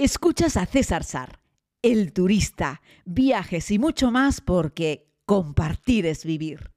[0.00, 1.40] Escuchas a César Sar,
[1.82, 6.70] el turista, viajes y mucho más porque compartir es vivir.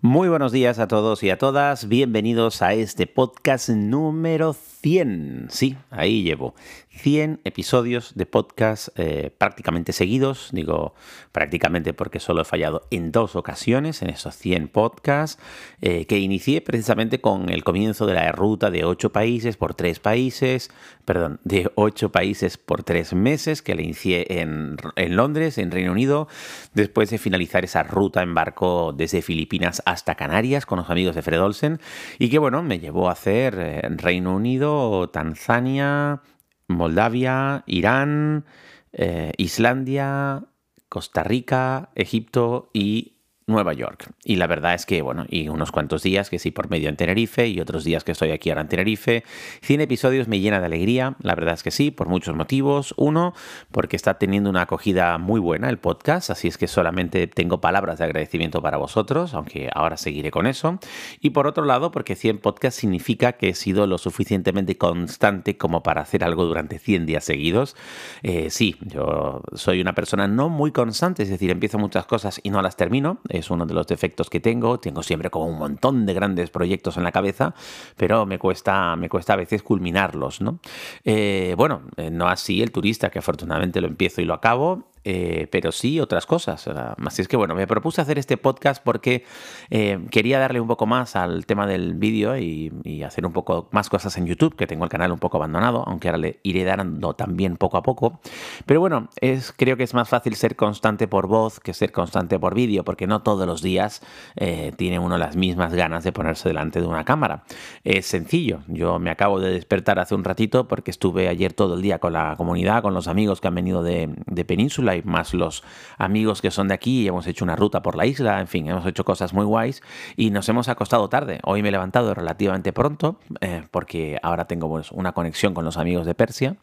[0.00, 1.88] Muy buenos días a todos y a todas.
[1.88, 5.48] Bienvenidos a este podcast número 100.
[5.50, 6.54] Sí, ahí llevo.
[6.98, 10.50] 100 episodios de podcast eh, prácticamente seguidos.
[10.52, 10.94] Digo
[11.32, 15.40] prácticamente porque solo he fallado en dos ocasiones en esos 100 podcasts
[15.80, 20.00] eh, que inicié precisamente con el comienzo de la ruta de 8 países por 3
[20.00, 20.70] países.
[21.04, 25.92] Perdón, de 8 países por 3 meses que le inicié en, en Londres, en Reino
[25.92, 26.28] Unido.
[26.74, 31.22] Después de finalizar esa ruta en barco desde Filipinas hasta Canarias con los amigos de
[31.22, 31.80] Fred Olsen
[32.18, 34.67] y que bueno, me llevó a hacer eh, Reino Unido,
[35.12, 36.22] Tanzania,
[36.68, 38.44] Moldavia, Irán,
[38.92, 40.44] eh, Islandia,
[40.88, 43.17] Costa Rica, Egipto y
[43.48, 44.10] Nueva York.
[44.24, 46.96] Y la verdad es que, bueno, y unos cuantos días que sí por medio en
[46.96, 49.24] Tenerife y otros días que estoy aquí ahora en Tenerife.
[49.62, 52.94] 100 episodios me llena de alegría, la verdad es que sí, por muchos motivos.
[52.96, 53.34] Uno,
[53.72, 57.98] porque está teniendo una acogida muy buena el podcast, así es que solamente tengo palabras
[57.98, 60.78] de agradecimiento para vosotros, aunque ahora seguiré con eso.
[61.20, 65.82] Y por otro lado, porque 100 podcasts significa que he sido lo suficientemente constante como
[65.82, 67.76] para hacer algo durante 100 días seguidos.
[68.22, 72.50] Eh, sí, yo soy una persona no muy constante, es decir, empiezo muchas cosas y
[72.50, 74.78] no las termino es uno de los defectos que tengo.
[74.80, 77.54] Tengo siempre como un montón de grandes proyectos en la cabeza,
[77.96, 80.60] pero me cuesta, me cuesta a veces culminarlos, ¿no?
[81.04, 84.88] Eh, bueno, eh, no así el turista, que afortunadamente lo empiezo y lo acabo.
[85.04, 86.68] Eh, pero sí otras cosas.
[86.68, 89.24] Así es que bueno, me propuse hacer este podcast porque
[89.70, 92.72] eh, quería darle un poco más al tema del vídeo y,
[93.08, 96.08] hacer un poco más cosas en YouTube, que tengo el canal un poco abandonado, aunque
[96.08, 98.20] ahora le iré dando también poco a poco.
[98.66, 102.38] Pero bueno, es, creo que es más fácil ser constante por voz que ser constante
[102.38, 104.02] por vídeo, porque no todos los días
[104.36, 107.44] eh, tiene uno las mismas ganas de ponerse delante de una cámara.
[107.84, 111.82] Es sencillo, yo me acabo de despertar hace un ratito porque estuve ayer todo el
[111.82, 115.62] día con la comunidad, con los amigos que han venido de, de Península más los
[115.96, 118.68] amigos que son de aquí y hemos hecho una ruta por la isla, en fin,
[118.68, 119.82] hemos hecho cosas muy guays
[120.16, 121.40] y nos hemos acostado tarde.
[121.44, 125.76] Hoy me he levantado relativamente pronto eh, porque ahora tengo pues, una conexión con los
[125.76, 126.56] amigos de Persia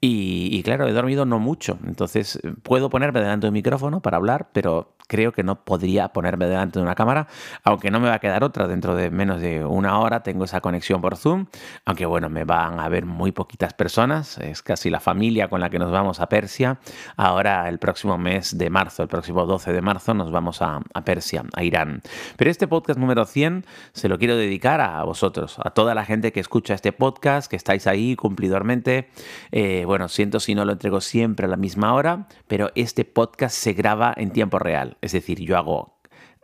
[0.00, 4.16] y, y, claro, he dormido no mucho, entonces puedo ponerme delante de un micrófono para
[4.16, 7.26] hablar, pero creo que no podría ponerme delante de una cámara,
[7.62, 10.22] aunque no me va a quedar otra dentro de menos de una hora.
[10.22, 11.46] Tengo esa conexión por Zoom,
[11.84, 15.70] aunque bueno, me van a ver muy poquitas personas, es casi la familia con la
[15.70, 16.78] que nos vamos a Persia.
[17.16, 21.44] Ahora el próximo mes de marzo, el próximo 12 de marzo, nos vamos a, Persia,
[21.54, 22.02] a Irán.
[22.36, 26.32] Pero este podcast número 100 se lo quiero dedicar a vosotros, a toda la gente
[26.32, 29.08] que escucha este podcast, que estáis ahí cumplidormente.
[29.52, 33.56] Eh, bueno, siento si no lo entrego siempre a la misma hora, pero este podcast
[33.56, 34.96] se graba en tiempo real.
[35.00, 35.98] Es decir, yo hago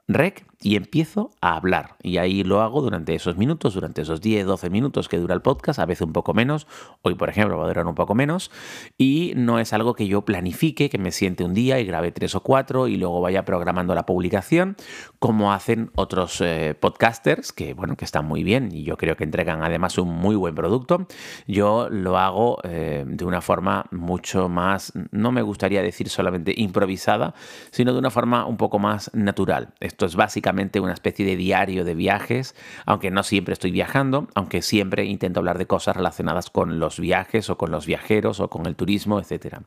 [0.08, 1.96] rec y empiezo a hablar.
[2.02, 5.40] Y ahí lo hago durante esos minutos, durante esos 10, 12 minutos que dura el
[5.40, 6.66] podcast, a veces un poco menos.
[7.00, 8.50] Hoy, por ejemplo, va a durar un poco menos.
[8.98, 12.34] Y no es algo que yo planifique, que me siente un día y grabe tres
[12.34, 14.76] o cuatro y luego vaya programando la publicación,
[15.18, 19.24] como hacen otros eh, podcasters, que bueno, que están muy bien y yo creo que
[19.24, 21.06] entregan además un muy buen producto.
[21.46, 27.32] Yo lo hago eh, de una forma mucho más, no me gustaría decir solamente improvisada,
[27.70, 29.72] sino de una forma un poco más natural.
[29.80, 30.49] Esto es básicamente
[30.80, 32.54] una especie de diario de viajes,
[32.86, 37.50] aunque no siempre estoy viajando, aunque siempre intento hablar de cosas relacionadas con los viajes
[37.50, 39.58] o con los viajeros o con el turismo, etc.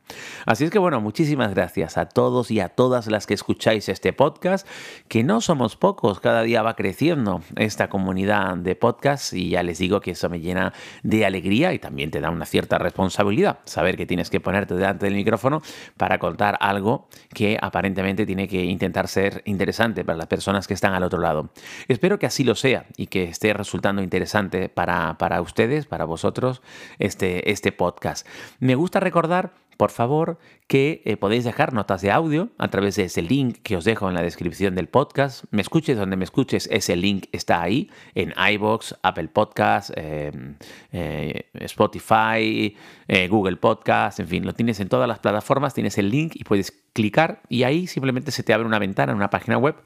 [0.46, 4.12] Así es que bueno, muchísimas gracias a todos y a todas las que escucháis este
[4.12, 4.66] podcast,
[5.08, 9.78] que no somos pocos, cada día va creciendo esta comunidad de podcasts y ya les
[9.78, 10.72] digo que eso me llena
[11.02, 15.06] de alegría y también te da una cierta responsabilidad, saber que tienes que ponerte delante
[15.06, 15.62] del micrófono
[15.96, 20.94] para contar algo que aparentemente tiene que intentar ser interesante para las personas que están
[20.94, 21.50] al otro lado.
[21.88, 26.62] Espero que así lo sea y que esté resultando interesante para, para ustedes, para vosotros,
[26.98, 28.26] este, este podcast.
[28.60, 33.04] Me gusta recordar por favor, que eh, podéis dejar notas de audio a través de
[33.04, 35.44] ese link que os dejo en la descripción del podcast.
[35.50, 40.56] Me escuches donde me escuches, ese link está ahí, en iBox, Apple Podcast, em,
[40.92, 42.76] eh, Spotify,
[43.08, 46.44] eh, Google Podcast, en fin, lo tienes en todas las plataformas, tienes el link y
[46.44, 49.76] puedes clicar y ahí simplemente se te abre una ventana en una página web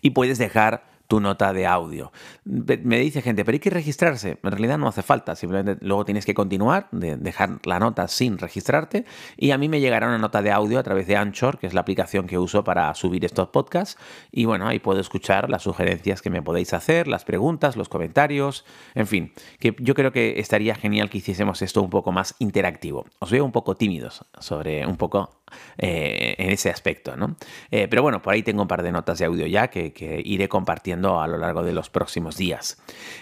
[0.00, 2.10] y puedes dejar tu nota de audio.
[2.46, 4.38] Me dice gente, pero hay que registrarse.
[4.42, 8.38] En realidad no hace falta, simplemente luego tienes que continuar, de dejar la nota sin
[8.38, 9.04] registrarte
[9.36, 11.74] y a mí me llegará una nota de audio a través de Anchor, que es
[11.74, 14.00] la aplicación que uso para subir estos podcasts
[14.30, 18.64] y bueno, ahí puedo escuchar las sugerencias que me podéis hacer, las preguntas, los comentarios,
[18.94, 23.04] en fin, que yo creo que estaría genial que hiciésemos esto un poco más interactivo.
[23.18, 25.41] Os veo un poco tímidos sobre un poco
[25.78, 27.36] eh, en ese aspecto, ¿no?
[27.70, 29.92] Eh, pero bueno, por ahí tengo un par de notas de audio ya que,
[30.24, 32.78] iré compartiendo a lo largo de los próximos días.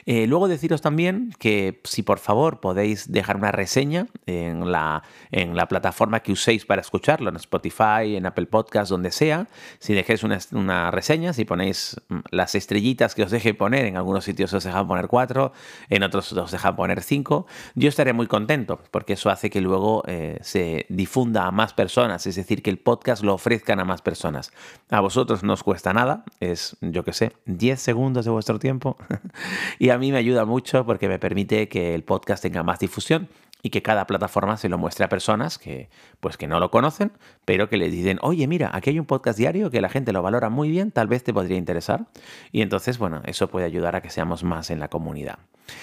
[0.06, 5.56] Eh, luego deciros también que si por favor podéis dejar una reseña en la, en
[5.56, 9.49] la plataforma que uséis para escucharlo, en Spotify, en Apple Podcast, donde sea,
[9.79, 13.97] si dejéis una, una reseña, si ponéis mm, las estrellitas que os deje poner, en
[13.97, 15.53] algunos sitios os dejan poner cuatro,
[15.88, 20.03] en otros os dejan poner cinco, yo estaré muy contento porque eso hace que luego
[20.41, 24.52] se difunda a más personas, es decir, que el podcast lo ofrezcan a más personas.
[24.90, 28.96] A vosotros no os cuesta nada, es, yo que sé, 10 segundos de vuestro tiempo.
[29.78, 33.28] y a mí me ayuda mucho porque me permite que el podcast tenga más difusión
[33.62, 35.89] y que cada plataforma se lo muestre a personas que
[36.21, 37.12] pues que no lo conocen,
[37.45, 40.23] pero que le dicen, "Oye, mira, aquí hay un podcast diario que la gente lo
[40.23, 42.07] valora muy bien, tal vez te podría interesar."
[42.53, 45.39] Y entonces, bueno, eso puede ayudar a que seamos más en la comunidad.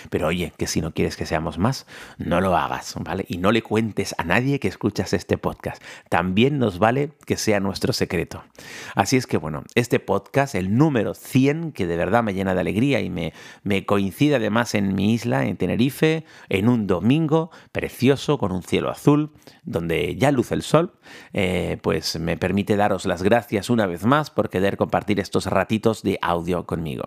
[0.09, 1.85] Pero oye, que si no quieres que seamos más,
[2.17, 3.25] no lo hagas, ¿vale?
[3.27, 5.81] Y no le cuentes a nadie que escuchas este podcast.
[6.09, 8.43] También nos vale que sea nuestro secreto.
[8.95, 12.61] Así es que bueno, este podcast, el número 100, que de verdad me llena de
[12.61, 13.33] alegría y me,
[13.63, 18.89] me coincide además en mi isla, en Tenerife, en un domingo precioso, con un cielo
[18.89, 20.93] azul, donde ya luce el sol,
[21.31, 26.01] eh, pues me permite daros las gracias una vez más por querer compartir estos ratitos
[26.01, 27.03] de audio conmigo.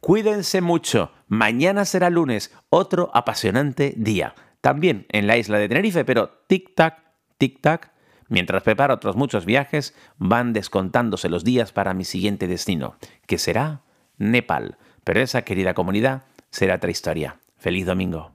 [0.00, 1.12] Cuídense mucho.
[1.28, 4.34] Mañana será lunes, otro apasionante día.
[4.60, 6.96] También en la isla de Tenerife, pero tic-tac,
[7.38, 7.92] tic-tac.
[8.28, 13.80] Mientras preparo otros muchos viajes, van descontándose los días para mi siguiente destino, que será
[14.18, 14.76] Nepal.
[15.04, 17.38] Pero esa querida comunidad será otra historia.
[17.56, 18.32] Feliz domingo.